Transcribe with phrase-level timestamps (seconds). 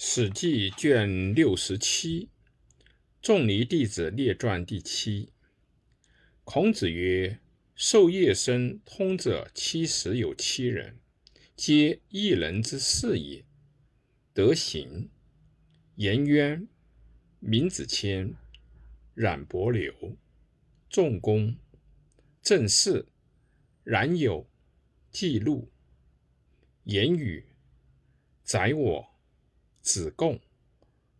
[0.02, 2.22] 《史记》卷六十七
[3.20, 5.30] 《仲尼弟子列传》第七。
[6.42, 7.38] 孔子曰
[7.76, 10.98] ：“授业生通者七十有七人，
[11.54, 13.44] 皆一人之事也。
[14.32, 15.10] 德行：
[15.96, 16.66] 颜渊、
[17.40, 18.36] 闵子骞、
[19.12, 20.16] 冉伯流、
[20.88, 21.54] 仲弓、
[22.40, 23.04] 郑氏、
[23.84, 24.48] 冉有、
[25.10, 25.70] 季路、
[26.84, 27.44] 言语、
[28.42, 29.06] 宰我。”
[29.82, 30.40] 子贡、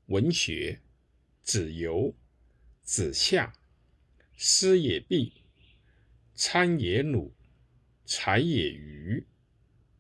[0.07, 0.81] 文学、
[1.43, 2.15] 子游、
[2.83, 3.53] 子夏、
[4.37, 5.43] 师也毕、
[6.35, 7.35] 参也鲁、
[8.05, 9.27] 才也虞、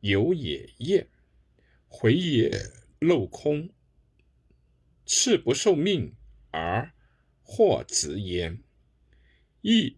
[0.00, 1.08] 游也晏、
[1.88, 2.50] 回也
[2.98, 3.70] 漏空。
[5.06, 6.14] 次不受命
[6.50, 6.92] 而
[7.42, 8.62] 获直焉，
[9.62, 9.96] 义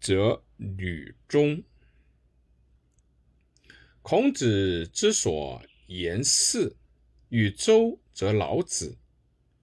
[0.00, 1.62] 则履中。
[4.00, 6.76] 孔子之所言事。
[7.30, 8.98] 与周则老子，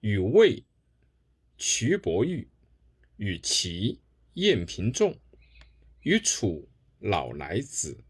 [0.00, 0.64] 与魏
[1.58, 2.48] 蘧伯玉，
[3.16, 4.00] 与齐
[4.34, 5.18] 晏平仲，
[6.02, 6.68] 与楚
[7.00, 8.04] 老来子，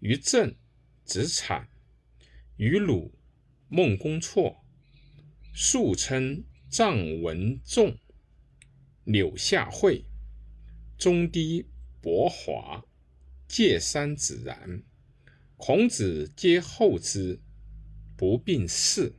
[0.00, 0.54] 与郑
[1.04, 1.68] 子产，
[2.56, 3.14] 与鲁
[3.68, 4.58] 孟公绰，
[5.54, 7.96] 素称臧文仲，
[9.04, 10.04] 柳下惠，
[10.98, 11.66] 中低
[12.02, 12.84] 伯华，
[13.48, 14.82] 介山子然，
[15.56, 17.40] 孔子皆后之。
[18.22, 19.12] 不病逝。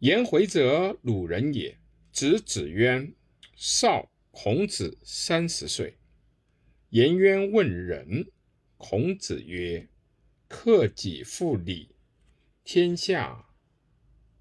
[0.00, 1.78] 颜回者，鲁人也，
[2.12, 3.14] 子子渊，
[3.56, 5.96] 少孔子三十岁。
[6.90, 8.30] 颜渊问仁，
[8.76, 9.88] 孔子曰
[10.46, 11.88] ：“克己复礼，
[12.62, 13.46] 天下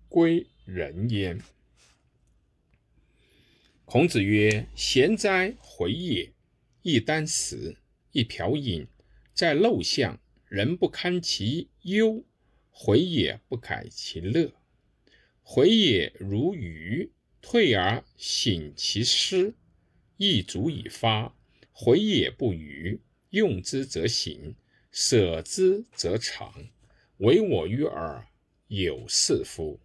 [0.09, 1.39] 归仁焉。”
[3.85, 6.33] 孔子曰：“贤哉，回也！
[6.81, 7.77] 一箪食，
[8.11, 8.85] 一瓢饮，
[9.33, 12.25] 在陋巷，人不堪其忧。”
[12.77, 14.51] 回也不改其乐，
[15.41, 17.09] 回也如鱼，
[17.41, 19.55] 退而省其失，
[20.17, 21.33] 亦足以发。
[21.71, 22.99] 回也不愚，
[23.30, 24.55] 用之则行，
[24.91, 26.67] 舍之则长。
[27.19, 28.27] 唯我与尔
[28.67, 29.80] 有是夫。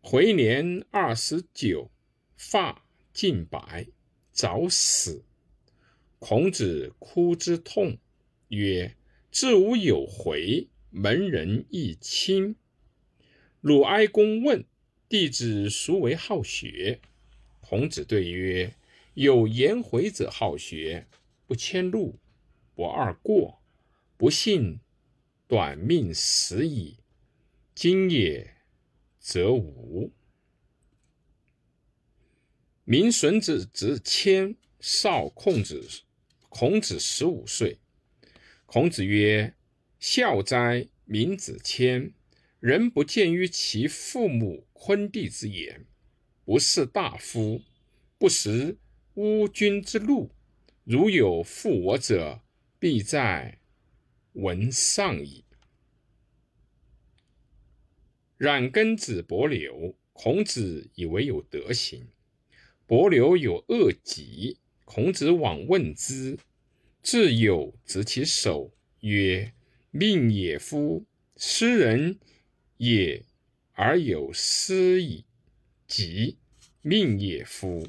[0.00, 1.90] 回年二十九，
[2.36, 3.88] 发尽白，
[4.30, 5.24] 早死。
[6.20, 7.98] 孔子哭之痛，
[8.48, 8.96] 曰
[9.32, 12.54] ：“自吾有回。”门人亦亲。
[13.60, 14.64] 鲁哀公问
[15.08, 17.00] 弟子孰为好学？
[17.60, 18.76] 孔子对曰
[19.14, 21.08] ：“有颜回者好学，
[21.46, 22.20] 不迁怒，
[22.76, 23.60] 不贰过，
[24.16, 24.78] 不幸
[25.48, 26.98] 短命死矣。
[27.74, 28.54] 今也，
[29.18, 30.12] 则无。”
[32.86, 36.04] 明孙子子谦少孔子，
[36.48, 37.78] 孔子十五岁。
[38.66, 39.52] 孔子曰。
[40.06, 42.12] 孝哉，闵子骞！
[42.60, 45.86] 人不见于其父母昆弟之言，
[46.44, 47.62] 不事大夫，
[48.18, 48.76] 不食
[49.14, 50.30] 乌君之禄。
[50.84, 52.42] 如有负我者，
[52.78, 53.60] 必在
[54.34, 55.46] 闻上矣。
[58.36, 62.08] 冉根子伯流，孔子以为有德行。
[62.86, 66.38] 伯流有恶疾，孔子往问之，
[67.02, 69.54] 自有执其手，曰。
[69.96, 71.06] 命也夫！
[71.36, 72.18] 斯人
[72.78, 73.24] 也，
[73.74, 75.24] 而有诗矣。
[75.86, 76.36] 即
[76.82, 77.86] 命也夫！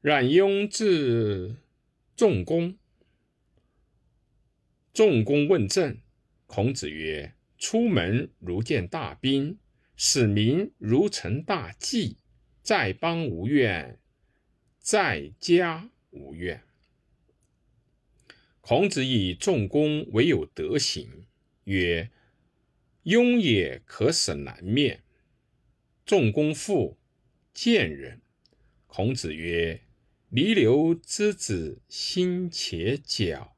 [0.00, 1.54] 冉雍至
[2.16, 2.76] 仲弓，
[4.92, 5.96] 仲弓问政。
[6.46, 9.56] 孔子曰：“出门如见大兵，
[9.94, 12.16] 使民如承大祭。
[12.60, 14.00] 在邦无怨，
[14.80, 16.60] 在家无怨。”
[18.68, 21.24] 孔子以仲弓为有德行，
[21.64, 22.10] 曰
[23.04, 25.04] ：“雍也可使南面。”
[26.04, 26.98] 仲弓父
[27.54, 28.20] 见人。
[28.86, 29.80] 孔子曰
[30.28, 33.56] ：“弥留之子心且矫，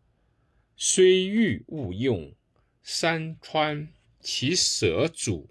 [0.77, 2.33] 虽欲勿用，
[2.81, 3.89] 山川
[4.21, 5.51] 其舍主。”